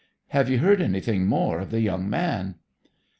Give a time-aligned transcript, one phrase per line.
[0.29, 2.55] 'Have you heard anything more of the young man?'